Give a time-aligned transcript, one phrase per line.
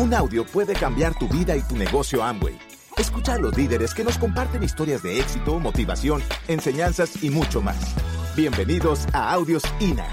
[0.00, 2.58] Un audio puede cambiar tu vida y tu negocio Amway.
[2.96, 7.94] Escucha a los líderes que nos comparten historias de éxito, motivación, enseñanzas y mucho más.
[8.34, 10.06] Bienvenidos a Audios INA.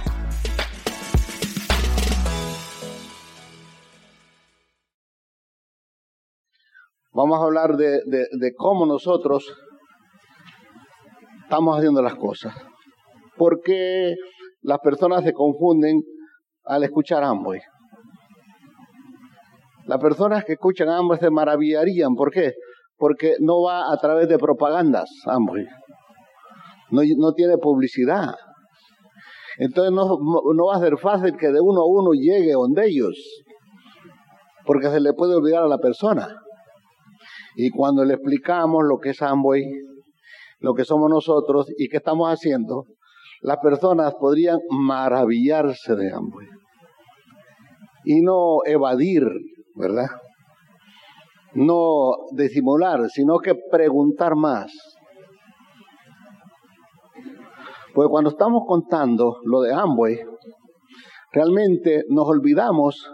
[7.13, 9.49] Vamos a hablar de, cómo nosotros
[11.43, 12.53] estamos haciendo las cosas.
[13.37, 14.15] ¿Por qué
[14.63, 16.01] las personas se confunden
[16.65, 17.61] al escuchar Amway?
[19.87, 22.15] Las personas que escuchan Amway se maravillarían.
[22.15, 22.53] ¿Por qué?
[22.97, 25.65] Porque no va a través de propagandas Amway.
[26.91, 28.35] No, no tiene publicidad.
[29.57, 30.17] Entonces no,
[30.53, 33.15] no va a ser fácil que de uno a uno llegue donde ellos.
[34.65, 36.27] Porque se le puede olvidar a la persona.
[37.55, 39.63] Y cuando le explicamos lo que es Amway,
[40.59, 42.85] lo que somos nosotros y qué estamos haciendo,
[43.41, 46.47] las personas podrían maravillarse de Amway.
[48.03, 49.23] Y no evadir,
[49.77, 50.07] ¿verdad?
[51.53, 54.71] No disimular, sino que preguntar más.
[57.93, 60.19] Porque cuando estamos contando lo de Amway,
[61.31, 63.09] realmente nos olvidamos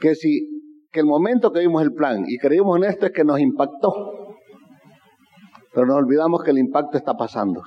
[0.00, 0.58] que si
[0.90, 3.92] que el momento que vimos el plan y creímos en esto es que nos impactó.
[5.74, 7.62] Pero nos olvidamos que el impacto está pasando.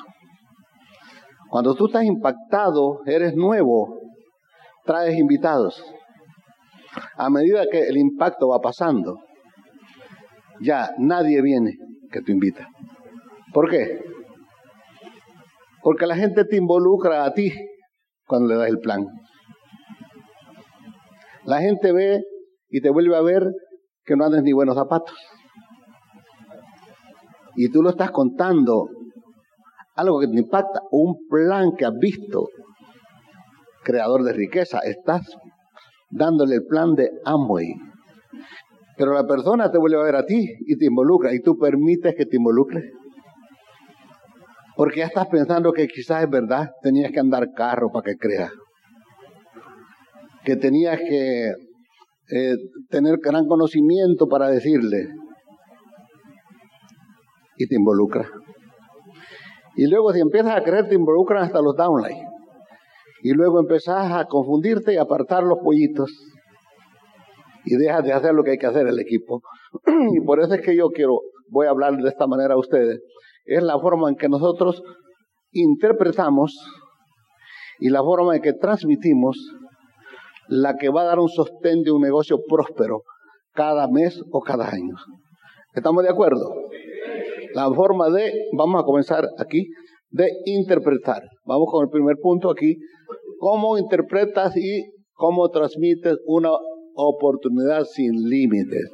[1.50, 4.00] Cuando tú estás impactado, eres nuevo,
[4.86, 5.84] traes invitados.
[7.16, 9.20] A medida que el impacto va pasando,
[10.62, 11.78] ya nadie viene
[12.12, 12.68] que te invita.
[13.54, 14.02] ¿Por qué?
[15.82, 17.52] Porque la gente te involucra a ti
[18.28, 19.06] cuando le das el plan.
[21.46, 22.24] La gente ve
[22.70, 23.52] y te vuelve a ver
[24.06, 25.18] que no andes ni buenos zapatos.
[27.56, 28.88] Y tú lo estás contando,
[29.96, 32.48] algo que te impacta, un plan que has visto,
[33.84, 35.22] creador de riqueza, estás
[36.12, 37.74] dándole el plan de Amway.
[38.98, 42.14] Pero la persona te vuelve a ver a ti y te involucra, y tú permites
[42.16, 42.92] que te involucre.
[44.76, 48.52] Porque ya estás pensando que quizás es verdad, tenías que andar carro para que creas.
[50.44, 51.52] Que tenías que
[52.32, 52.56] eh,
[52.90, 55.08] tener gran conocimiento para decirle.
[57.58, 58.28] Y te involucra.
[59.76, 62.31] Y luego si empiezas a creer, te involucran hasta los downline.
[63.24, 66.12] Y luego empezás a confundirte y apartar los pollitos.
[67.66, 69.42] Y dejas de hacer lo que hay que hacer el equipo.
[70.16, 73.00] y por eso es que yo quiero, voy a hablar de esta manera a ustedes.
[73.46, 74.82] Es la forma en que nosotros
[75.52, 76.58] interpretamos
[77.80, 79.38] y la forma en que transmitimos
[80.48, 83.04] la que va a dar un sostén de un negocio próspero
[83.54, 84.96] cada mes o cada año.
[85.74, 86.54] ¿Estamos de acuerdo?
[87.54, 89.68] La forma de, vamos a comenzar aquí,
[90.12, 91.24] de interpretar.
[91.46, 92.78] Vamos con el primer punto aquí.
[93.40, 94.84] ¿Cómo interpretas y
[95.14, 96.50] cómo transmites una
[96.96, 98.92] oportunidad sin límites?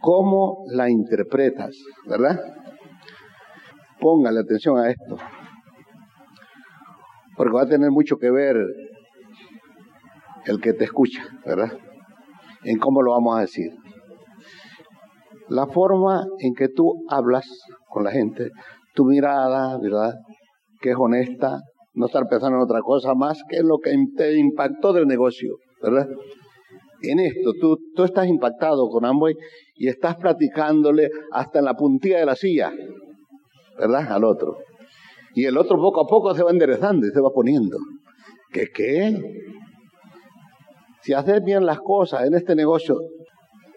[0.00, 1.76] ¿Cómo la interpretas?
[2.06, 2.38] ¿Verdad?
[4.00, 5.16] Póngale atención a esto.
[7.36, 8.56] Porque va a tener mucho que ver
[10.46, 11.72] el que te escucha, ¿verdad?
[12.62, 13.72] En cómo lo vamos a decir.
[15.48, 17.46] La forma en que tú hablas
[17.88, 18.50] con la gente,
[18.94, 20.14] tu mirada, ¿verdad?
[20.80, 21.60] Que es honesta,
[21.94, 26.06] no estar pensando en otra cosa más que lo que te impactó del negocio, ¿verdad?
[27.02, 29.34] En esto, tú, tú estás impactado con Amway
[29.76, 32.72] y estás platicándole hasta en la puntilla de la silla,
[33.78, 34.12] ¿verdad?
[34.12, 34.58] Al otro.
[35.34, 37.76] Y el otro poco a poco se va enderezando y se va poniendo.
[38.50, 39.14] ¿Qué qué?
[41.02, 42.96] Si haces bien las cosas en este negocio,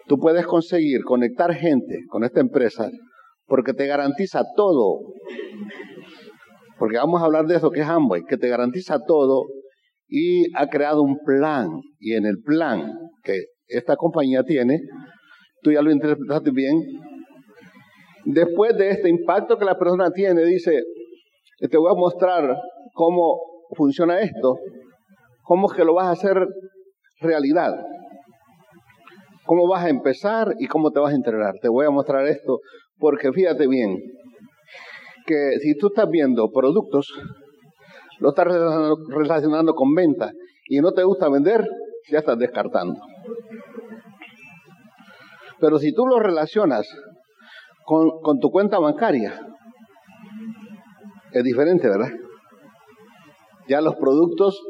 [0.06, 2.90] tú puedes conseguir conectar gente con esta empresa
[3.46, 5.00] porque te garantiza todo.
[6.80, 9.44] Porque vamos a hablar de eso que es Amway, que te garantiza todo
[10.08, 11.68] y ha creado un plan.
[11.98, 12.90] Y en el plan
[13.22, 14.80] que esta compañía tiene,
[15.62, 16.80] tú ya lo interpretaste bien.
[18.24, 20.82] Después de este impacto que la persona tiene, dice,
[21.70, 22.56] te voy a mostrar
[22.94, 23.38] cómo
[23.76, 24.56] funciona esto,
[25.42, 26.46] cómo es que lo vas a hacer
[27.20, 27.74] realidad.
[29.44, 31.52] ¿Cómo vas a empezar y cómo te vas a entrenar?
[31.60, 32.60] Te voy a mostrar esto
[32.98, 33.98] porque fíjate bien
[35.26, 37.12] que si tú estás viendo productos,
[38.18, 38.46] lo estás
[39.08, 40.32] relacionando con venta
[40.68, 41.66] y no te gusta vender,
[42.10, 43.00] ya estás descartando.
[45.58, 46.88] Pero si tú lo relacionas
[47.84, 49.40] con, con tu cuenta bancaria,
[51.32, 52.10] es diferente, ¿verdad?
[53.68, 54.60] Ya los productos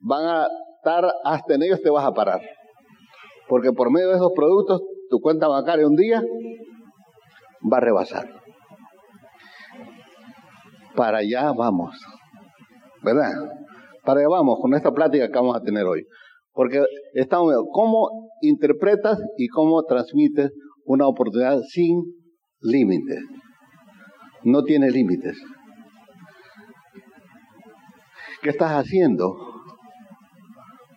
[0.00, 0.48] van a
[1.24, 2.40] hasta en ellos te vas a parar.
[3.48, 6.22] Porque por medio de esos productos, tu cuenta bancaria un día
[7.72, 8.45] va a rebasar.
[10.96, 11.94] Para allá vamos.
[13.02, 13.32] ¿Verdad?
[14.04, 16.06] Para allá vamos con esta plática que vamos a tener hoy.
[16.52, 16.82] Porque
[17.12, 20.50] estamos viendo cómo interpretas y cómo transmites
[20.86, 22.02] una oportunidad sin
[22.60, 23.20] límites.
[24.42, 25.36] No tiene límites.
[28.42, 29.36] ¿Qué estás haciendo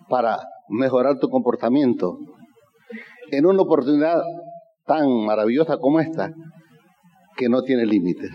[0.07, 2.17] para mejorar tu comportamiento
[3.31, 4.21] en una oportunidad
[4.85, 6.31] tan maravillosa como esta
[7.35, 8.31] que no tiene límites?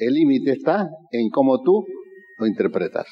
[0.00, 1.84] El límite está en cómo tú
[2.38, 3.06] lo interpretas.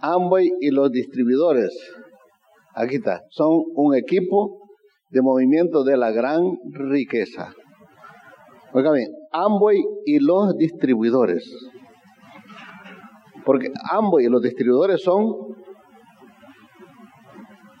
[0.00, 1.76] Amway y los distribuidores,
[2.76, 4.60] aquí está, son un equipo
[5.10, 7.52] de movimiento de la gran riqueza.
[8.72, 11.44] Oiga bien, Amway y los distribuidores.
[13.44, 15.34] Porque Amway y los distribuidores son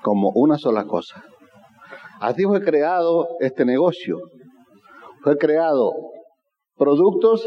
[0.02, 1.22] como una sola cosa.
[2.20, 4.18] Así fue creado este negocio.
[5.22, 5.92] Fue creado
[6.76, 7.46] productos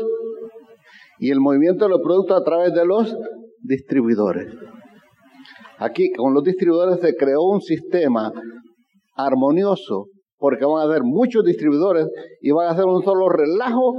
[1.20, 3.16] y el movimiento de los productos a través de los
[3.62, 4.54] distribuidores.
[5.78, 8.32] Aquí con los distribuidores se creó un sistema
[9.16, 12.08] armonioso porque van a haber muchos distribuidores
[12.42, 13.94] y van a hacer un solo relajo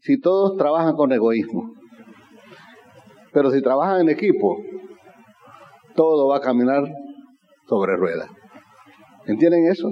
[0.00, 1.70] si todos trabajan con egoísmo.
[3.32, 4.56] Pero si trabajan en equipo,
[5.94, 6.84] todo va a caminar
[7.68, 8.30] sobre ruedas.
[9.26, 9.90] ¿Entienden eso?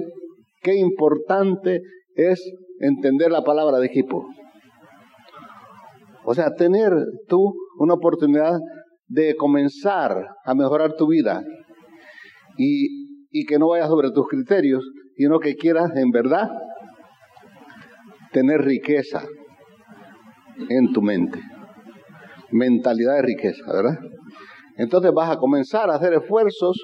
[0.61, 1.81] Qué importante
[2.15, 2.41] es
[2.79, 4.25] entender la palabra de equipo.
[6.25, 6.91] O sea, tener
[7.27, 8.59] tú una oportunidad
[9.07, 11.43] de comenzar a mejorar tu vida
[12.57, 14.83] y, que no vayas sobre tus criterios,
[15.17, 16.49] sino que quieras en verdad
[18.31, 19.23] tener riqueza
[20.69, 21.39] en tu mente.
[22.51, 23.99] Mentalidad de riqueza, ¿verdad?
[24.77, 26.77] Entonces vas a comenzar a hacer esfuerzos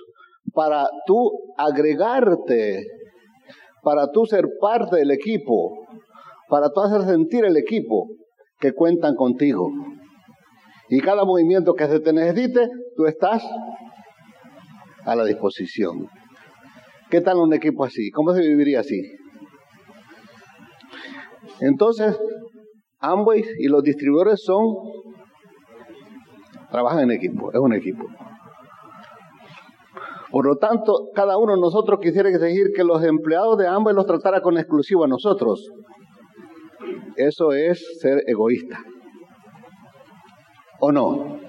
[0.53, 2.83] para tú agregarte,
[3.81, 5.71] para tú ser parte del equipo,
[6.47, 8.07] para tú hacer sentir el equipo
[8.61, 9.69] que cuentan contigo.
[10.87, 13.43] Y cada movimiento que se te necesite, tú estás
[15.03, 16.07] a la disposición.
[17.09, 18.11] ¿Qué tal un equipo así?
[18.11, 19.01] ¿Cómo se viviría así?
[21.59, 22.17] Entonces,
[22.99, 24.63] Amway y los distribuidores son,
[26.69, 28.05] trabajan en equipo, es un equipo.
[30.31, 34.05] Por lo tanto, cada uno de nosotros quisiera decir que los empleados de Amway los
[34.05, 35.69] tratara con exclusivo a nosotros.
[37.27, 38.79] Eso es ser egoísta.
[40.79, 41.39] ¿O no?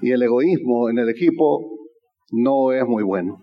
[0.00, 1.78] Y el egoísmo en el equipo
[2.30, 3.38] no es muy bueno.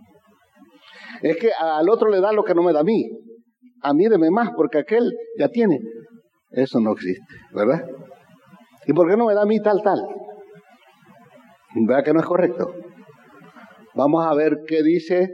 [1.21, 3.03] Es que al otro le da lo que no me da a mí.
[3.81, 5.77] A mí deme más porque aquel ya tiene.
[6.51, 7.85] Eso no existe, ¿verdad?
[8.85, 9.99] ¿Y por qué no me da a mí tal, tal?
[11.75, 12.73] ¿Verdad que no es correcto?
[13.93, 15.29] Vamos a ver qué dice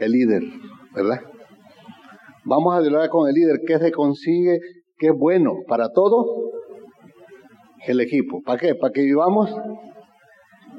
[0.00, 0.42] el líder,
[0.92, 1.29] ¿verdad?
[2.50, 4.58] Vamos a hablar con el líder qué se consigue,
[4.98, 6.50] qué es bueno para todo
[7.86, 8.42] el equipo.
[8.42, 8.74] ¿Para qué?
[8.74, 9.54] Para que vivamos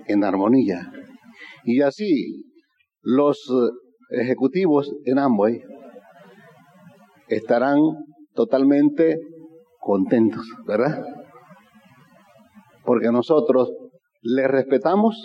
[0.06, 0.92] en armonía.
[1.64, 2.44] Y así
[3.02, 5.62] los eh, ejecutivos en Amway
[7.30, 7.80] estarán
[8.34, 9.16] totalmente
[9.80, 11.06] contentos, ¿verdad?
[12.84, 13.72] Porque nosotros
[14.22, 15.16] les respetamos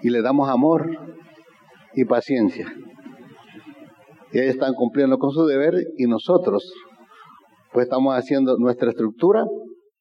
[0.00, 0.88] y le damos amor
[1.94, 2.72] y paciencia.
[4.32, 6.72] Y ellos están cumpliendo con su deber y nosotros
[7.72, 9.44] pues estamos haciendo nuestra estructura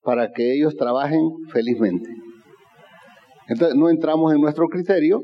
[0.04, 2.10] para que ellos trabajen felizmente.
[3.48, 5.22] Entonces no entramos en nuestro criterio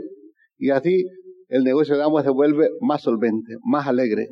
[0.57, 1.05] y así
[1.49, 4.27] el negocio de ambos se vuelve más solvente, más alegre,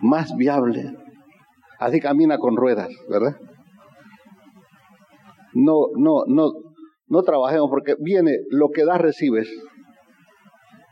[0.00, 0.92] más viable.
[1.78, 3.36] Así camina con ruedas, ¿verdad?
[5.52, 6.52] No, no, no,
[7.08, 9.50] no trabajemos porque viene lo que das recibes.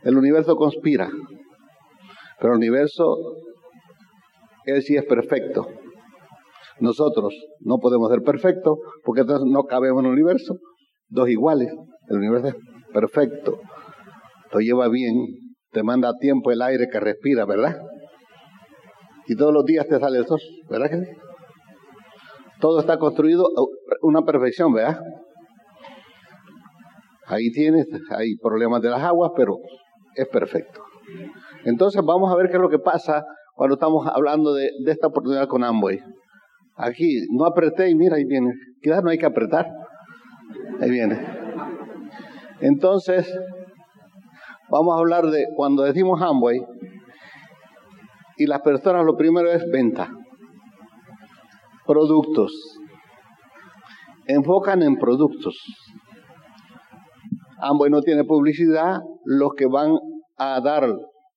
[0.03, 1.09] El universo conspira,
[2.39, 3.17] pero el universo,
[4.65, 5.67] él sí es perfecto.
[6.79, 10.55] Nosotros no podemos ser perfectos porque entonces no cabemos en el universo.
[11.07, 11.71] Dos iguales.
[12.09, 12.55] El universo es
[12.93, 13.59] perfecto.
[14.51, 15.15] Lo lleva bien.
[15.71, 17.77] Te manda a tiempo el aire que respira, ¿verdad?
[19.27, 20.39] Y todos los días te sale el sol,
[20.69, 21.11] ¿verdad que sí?
[22.61, 23.45] Todo está construido
[24.01, 24.99] una perfección, ¿verdad?
[27.27, 29.57] Ahí tienes, hay problemas de las aguas, pero
[30.15, 30.81] es perfecto.
[31.65, 35.47] Entonces vamos a ver qué es lo que pasa cuando estamos hablando de, esta oportunidad
[35.47, 35.99] con Amway.
[36.77, 38.53] Aquí no apreté y mira, ahí viene.
[38.81, 39.65] Quizás no hay que apretar.
[40.79, 41.19] Ahí viene.
[42.61, 43.27] Entonces,
[44.69, 46.59] vamos a hablar de cuando decimos Amway
[48.37, 50.09] y las personas lo primero es venta.
[51.87, 52.51] Productos.
[54.27, 55.57] Enfocan en productos.
[57.59, 58.99] Amway no tiene publicidad.
[59.23, 59.97] Los que van
[60.37, 60.87] a dar,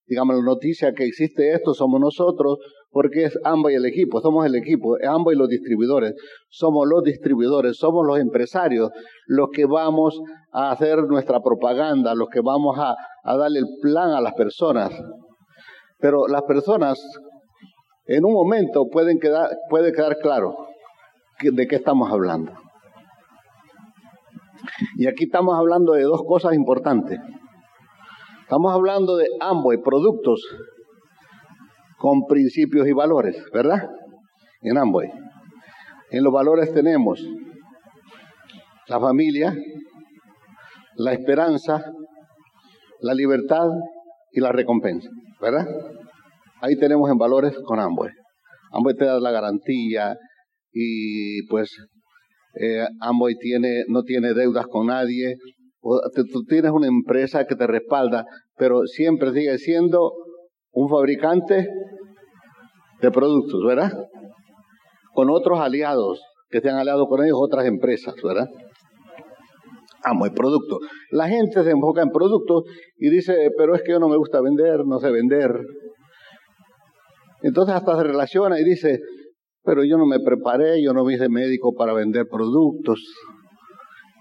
[0.08, 2.58] digamos, la noticia que existe esto somos nosotros
[2.90, 6.14] porque es Amway el equipo, somos el equipo, Amway los distribuidores,
[6.48, 8.90] somos los distribuidores, somos los empresarios,
[9.26, 10.18] los que vamos
[10.52, 14.90] a hacer nuestra propaganda, los que vamos a, a darle el plan a las personas.
[15.98, 16.98] Pero las personas
[18.06, 20.56] en un momento pueden quedar, puede quedar claro
[21.42, 22.52] de qué estamos hablando.
[24.96, 27.18] Y aquí estamos hablando de dos cosas importantes.
[28.48, 30.40] Estamos hablando de ambos productos
[31.98, 33.90] con principios y valores, ¿verdad?
[34.62, 35.04] En ambos.
[36.10, 37.22] En los valores tenemos
[38.86, 39.54] la familia,
[40.96, 41.92] la esperanza,
[43.02, 43.68] la libertad
[44.32, 45.10] y la recompensa,
[45.42, 45.66] ¿verdad?
[46.62, 48.08] Ahí tenemos en valores con ambos.
[48.72, 50.16] Ambos te da la garantía
[50.72, 51.76] y pues
[52.58, 55.36] eh, Amway tiene, no tiene deudas con nadie,
[56.32, 58.24] tú tienes una empresa que te respalda,
[58.56, 60.12] pero siempre sigue siendo
[60.72, 61.68] un fabricante
[63.00, 63.92] de productos, ¿verdad?
[65.12, 68.48] Con otros aliados que se han aliado con ellos, otras empresas, ¿verdad?
[70.04, 70.78] Amway, producto.
[71.10, 72.64] La gente se enfoca en productos
[72.96, 75.50] y dice, pero es que yo no me gusta vender, no sé vender.
[77.42, 79.00] Entonces hasta se relaciona y dice,
[79.62, 83.02] pero yo no me preparé, yo no me hice médico para vender productos.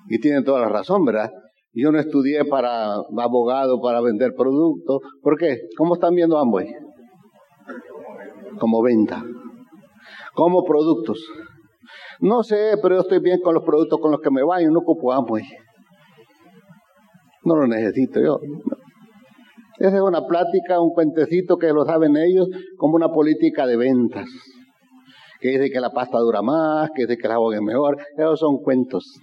[0.09, 1.31] Y tienen toda la razón, ¿verdad?
[1.79, 4.97] Yo no estudié para abogado, para vender productos.
[5.21, 5.59] ¿Por qué?
[5.77, 6.63] ¿Cómo están viendo ambos?
[8.59, 9.23] Como venta.
[10.33, 11.23] Como productos.
[12.19, 14.79] No sé, pero yo estoy bien con los productos con los que me vayan, no
[14.79, 15.41] ocupo ambos.
[17.43, 18.39] No lo necesito yo.
[19.77, 24.27] Esa es una plática, un cuentecito que lo saben ellos como una política de ventas
[25.39, 27.97] que dice que la pasta dura más, que dice que el agua es mejor.
[28.17, 29.19] Esos son cuentos.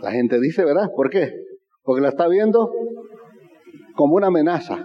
[0.00, 0.88] La gente dice, ¿verdad?
[0.94, 1.32] ¿Por qué?
[1.82, 2.70] Porque la está viendo
[3.94, 4.84] como una amenaza,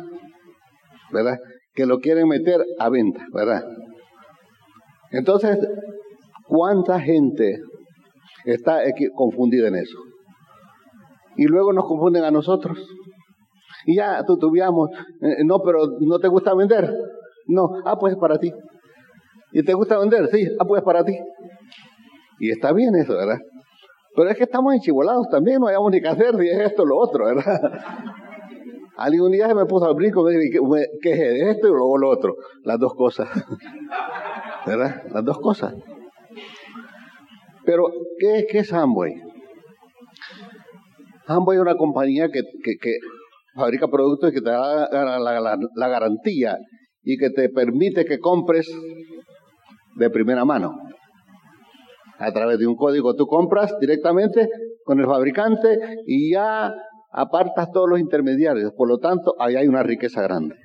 [1.11, 1.37] ¿verdad?
[1.73, 3.63] Que lo quieren meter a venta, ¿verdad?
[5.11, 5.57] Entonces,
[6.47, 7.59] ¿cuánta gente
[8.45, 8.81] está
[9.15, 9.97] confundida en eso?
[11.35, 12.77] Y luego nos confunden a nosotros.
[13.85, 14.89] Y ya tutubiamos,
[15.21, 16.93] eh, no, pero ¿no te gusta vender?
[17.47, 18.51] No, ah, pues para ti.
[19.51, 20.27] ¿Y te gusta vender?
[20.27, 21.17] Sí, ah, pues para ti.
[22.39, 23.39] Y está bien eso, ¿verdad?
[24.15, 26.97] Pero es que estamos enchivolados también, no hayamos ni que hacer, si es esto lo
[26.97, 27.61] otro, ¿verdad?
[28.97, 30.59] Algún día se me puso al brinco, me dije,
[31.01, 32.35] ¿qué es esto y luego lo otro?
[32.63, 33.29] Las dos cosas.
[34.65, 35.03] ¿Verdad?
[35.11, 35.73] Las dos cosas.
[37.65, 37.85] Pero,
[38.19, 39.13] ¿qué, es Amway?
[41.27, 42.97] Amway es una compañía que, que,
[43.55, 46.57] fabrica productos y que te da la garantía
[47.03, 48.69] y que te permite que compres
[49.95, 50.75] de primera mano.
[52.21, 54.47] A través de un código tú compras directamente
[54.83, 56.71] con el fabricante y ya
[57.11, 58.73] apartas todos los intermediarios.
[58.77, 60.55] Por lo tanto, ahí hay una riqueza grande.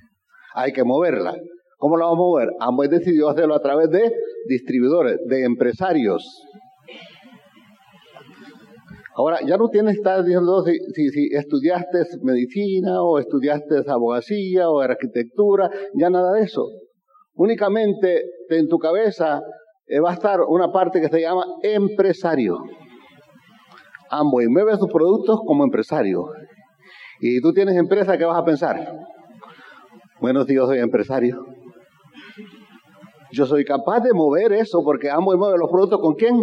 [0.55, 1.35] Hay que moverla.
[1.79, 2.49] ¿Cómo la vamos a mover?
[2.61, 4.13] Amway decidió hacerlo a través de
[4.47, 6.23] distribuidores, de empresarios.
[9.15, 14.69] Ahora, ya no tienes que estar diciendo si, si, si, estudiaste medicina o estudiaste abogacía
[14.69, 16.67] o arquitectura, ya nada de eso.
[17.35, 19.41] Únicamente en tu cabeza
[19.89, 22.59] eh, va a estar una parte que se llama empresario.
[24.11, 26.25] y mueve sus productos como empresario.
[27.21, 28.77] Y tú tienes empresa, ¿qué vas a pensar?
[30.21, 31.45] Bueno, si yo soy empresario.
[33.33, 36.41] Yo soy capaz de mover eso porque y mueve los productos con quién?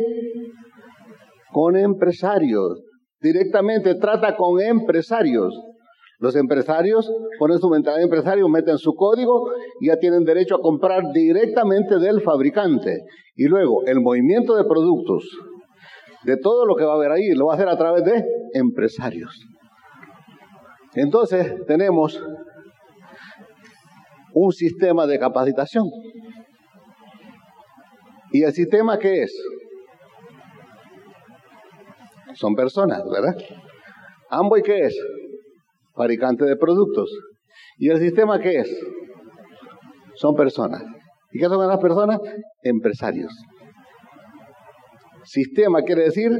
[1.52, 2.82] Con empresarios.
[3.22, 5.58] Directamente trata con empresarios.
[6.24, 9.52] Los empresarios ponen su mentalidad de empresario, meten su código
[9.82, 13.02] y ya tienen derecho a comprar directamente del fabricante.
[13.36, 15.28] Y luego el movimiento de productos,
[16.24, 18.24] de todo lo que va a haber ahí, lo va a hacer a través de
[18.54, 19.38] empresarios.
[20.96, 22.18] Entonces tenemos
[24.34, 25.90] un sistema de capacitación.
[28.32, 29.38] ¿Y el sistema qué es?
[32.36, 33.36] Son personas, ¿verdad?
[34.30, 34.98] ¿Amboy qué es?
[35.94, 37.10] Fabricante de productos.
[37.78, 38.80] ¿Y el sistema qué es?
[40.16, 40.84] Son personas.
[41.32, 42.20] ¿Y qué son las personas?
[42.62, 43.34] Empresarios.
[45.24, 46.32] Sistema quiere decir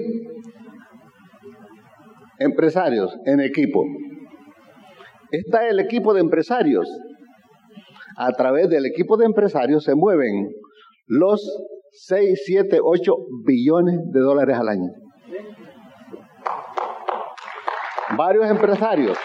[2.40, 3.84] empresarios en equipo.
[5.32, 6.88] Está el equipo de empresarios.
[8.18, 10.52] A través del equipo de empresarios se mueven
[11.08, 11.42] los
[11.92, 14.92] 6, 7, 8 billones de dólares al año.
[18.16, 19.18] Varios empresarios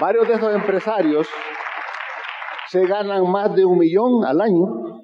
[0.00, 1.28] Varios de esos empresarios
[2.68, 5.00] se ganan más de un millón al año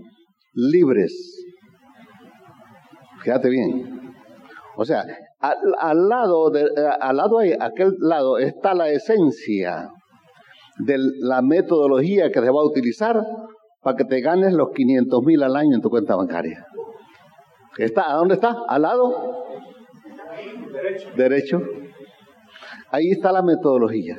[0.55, 1.47] libres.
[3.23, 4.15] Fíjate bien.
[4.77, 5.05] O sea,
[5.41, 6.69] al, lado, de,
[7.01, 9.91] al lado, aquel lado está la esencia
[10.79, 13.23] de la metodología que se va a utilizar
[13.83, 16.67] para que te ganes los 500 mil al año en tu cuenta bancaria.
[17.79, 18.11] ¿Está?
[18.11, 18.57] ¿A dónde está?
[18.69, 19.45] ¿Al lado?
[20.73, 21.11] Derecho.
[21.17, 21.63] Derecho.
[22.91, 24.17] Ahí está la metodología.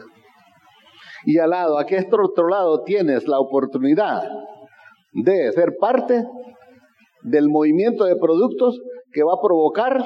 [1.25, 4.23] Y al lado, aquí a este otro lado, tienes la oportunidad
[5.13, 6.23] de ser parte
[7.23, 8.79] del movimiento de productos
[9.13, 9.97] que va a provocar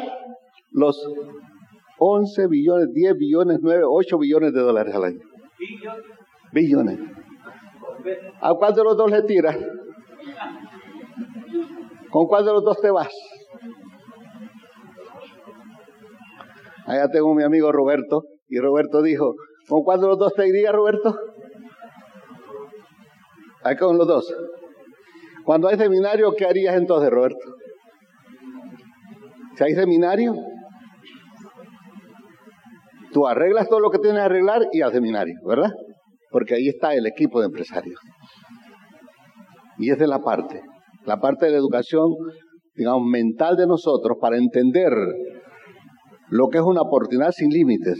[0.71, 1.01] los
[1.99, 5.19] 11 billones, 10 billones, 9, 8 billones de dólares al año.
[6.51, 6.99] Billones.
[8.41, 9.57] ¿A cuál de los dos le tiras?
[12.11, 13.13] ¿Con cuál de los dos te vas?
[16.85, 19.33] Allá tengo mi amigo Roberto, y Roberto dijo,
[19.67, 21.15] ¿con cuál los dos te iría, Roberto?
[23.63, 24.33] Ahí con los dos.
[25.43, 27.55] Cuando hay seminario, ¿qué harías entonces, Roberto?
[29.55, 30.35] Si hay seminario,
[33.13, 35.71] tú arreglas todo lo que tienes que arreglar y al seminario, ¿verdad?
[36.29, 37.99] Porque ahí está el equipo de empresarios.
[39.77, 40.61] Y esa es la parte,
[41.05, 42.09] la parte de la educación,
[42.75, 44.91] digamos, mental de nosotros para entender
[46.29, 47.99] lo que es una oportunidad sin límites,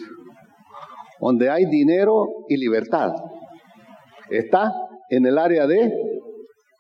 [1.20, 3.12] donde hay dinero y libertad.
[4.30, 4.72] Está
[5.10, 5.92] en el área de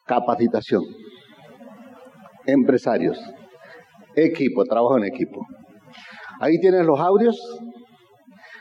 [0.05, 0.83] capacitación,
[2.45, 3.19] empresarios,
[4.15, 5.45] equipo, trabajo en equipo.
[6.39, 7.37] Ahí tienes los audios,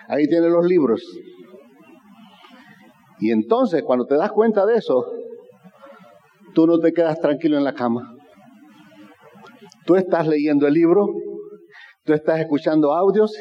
[0.08, 1.02] ahí tienes los libros.
[3.20, 5.04] Y entonces, cuando te das cuenta de eso,
[6.54, 8.14] tú no te quedas tranquilo en la cama.
[9.86, 11.06] Tú estás leyendo el libro,
[12.04, 13.34] tú estás escuchando audios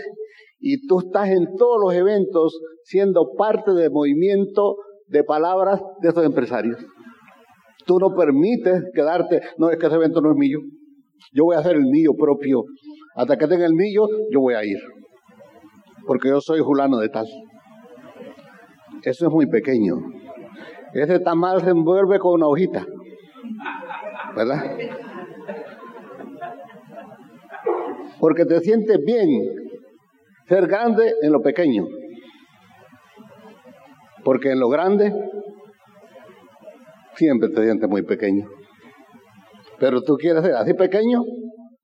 [0.65, 4.77] y tú estás en todos los eventos siendo parte del movimiento
[5.07, 6.77] de palabras de esos empresarios.
[7.85, 10.59] Tú no permites quedarte, no es que ese evento no es mío,
[11.33, 12.63] yo voy a hacer el mío propio.
[13.15, 14.77] Hasta que tenga el mío, yo voy a ir.
[16.07, 17.27] Porque yo soy Julano de tal.
[19.03, 19.95] Eso es muy pequeño.
[20.93, 22.85] Ese tamal se envuelve con una hojita.
[24.33, 24.77] ¿Verdad?
[28.19, 29.62] Porque te sientes bien
[30.47, 31.85] ser grande en lo pequeño.
[34.23, 35.13] Porque en lo grande
[37.15, 38.47] siempre te sientes muy pequeño.
[39.79, 41.23] Pero tú quieres ser así pequeño,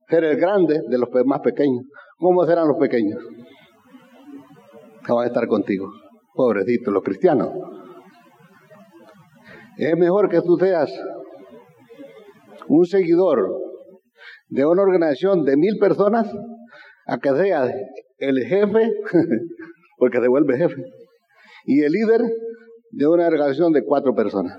[0.08, 1.86] ser el grande de los más pequeños.
[2.18, 3.20] ¿Cómo serán los pequeños?
[5.06, 5.90] Que van a estar contigo.
[6.34, 7.50] Pobrecitos, los cristianos.
[9.78, 10.92] Es mejor que tú seas
[12.68, 13.50] un seguidor
[14.50, 16.30] de una organización de mil personas
[17.10, 17.74] a que seas
[18.18, 18.92] el jefe,
[19.98, 20.84] porque se vuelve jefe,
[21.66, 22.22] y el líder
[22.92, 24.58] de una organización de cuatro personas.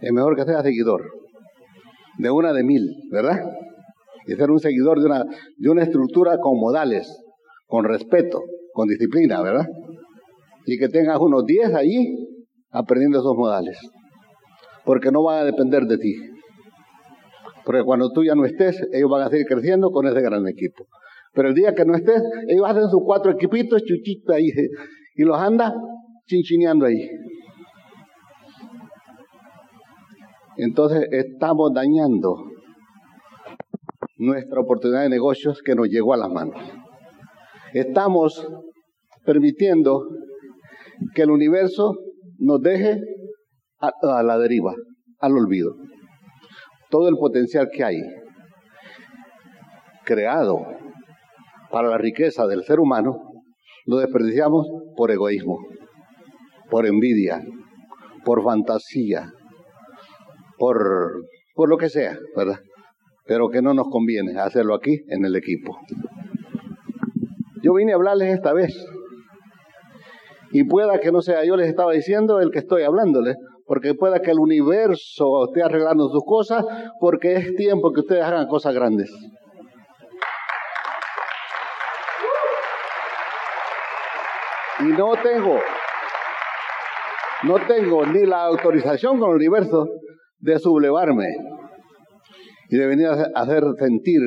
[0.00, 1.02] es mejor que sea seguidor
[2.18, 3.38] de una de mil, ¿verdad?
[4.26, 5.24] Y ser un seguidor de una,
[5.56, 7.08] de una estructura con modales,
[7.66, 8.40] con respeto,
[8.72, 9.66] con disciplina, ¿verdad?
[10.66, 12.14] Y que tengas unos diez allí
[12.70, 13.78] aprendiendo esos modales.
[14.84, 16.14] Porque no van a depender de ti.
[17.70, 20.88] Porque cuando tú ya no estés, ellos van a seguir creciendo con ese gran equipo.
[21.32, 24.50] Pero el día que no estés, ellos hacen sus cuatro equipitos chuchitos ahí
[25.14, 25.72] y los anda
[26.26, 27.08] chinchineando ahí.
[30.56, 32.38] Entonces estamos dañando
[34.16, 36.60] nuestra oportunidad de negocios que nos llegó a las manos.
[37.72, 38.48] Estamos
[39.24, 40.08] permitiendo
[41.14, 41.94] que el universo
[42.38, 42.98] nos deje
[43.78, 44.74] a, la deriva,
[45.20, 45.76] al olvido.
[46.90, 48.00] Todo el potencial que hay
[50.04, 50.66] creado
[51.70, 53.30] para la riqueza del ser humano
[53.86, 55.58] lo desperdiciamos por egoísmo,
[56.68, 57.42] por envidia,
[58.24, 59.32] por fantasía,
[60.58, 62.60] por, por lo que sea, ¿verdad?
[63.26, 65.78] Pero que no nos conviene hacerlo aquí en el equipo.
[67.62, 68.74] Yo vine a hablarles esta vez.
[70.52, 73.36] Y pueda que no sea yo les estaba diciendo el que estoy hablándoles,
[73.70, 76.64] porque pueda que el universo esté arreglando sus cosas,
[76.98, 79.08] porque es tiempo que ustedes hagan cosas grandes.
[84.80, 85.60] Y no tengo,
[87.44, 89.86] no tengo ni la autorización con el universo
[90.40, 91.28] de sublevarme
[92.70, 94.20] y de venir a hacer sentir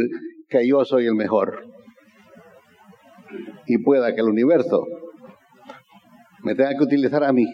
[0.48, 1.66] que yo soy el mejor.
[3.68, 4.86] Y pueda que el universo
[6.44, 7.46] me tenga que utilizar a mí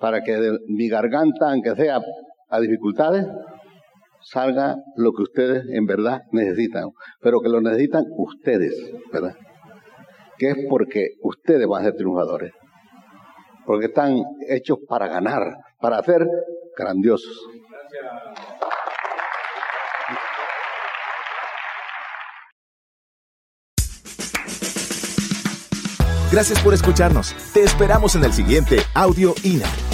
[0.00, 2.00] para que de mi garganta, aunque sea
[2.48, 3.26] a dificultades,
[4.22, 8.74] salga lo que ustedes en verdad necesitan, pero que lo necesitan ustedes,
[9.12, 9.34] ¿verdad?
[10.38, 12.52] Que es porque ustedes van a ser triunfadores,
[13.66, 15.42] porque están hechos para ganar,
[15.80, 16.26] para hacer
[16.76, 17.46] grandiosos.
[26.32, 27.34] Gracias por escucharnos.
[27.52, 29.89] Te esperamos en el siguiente Audio INA.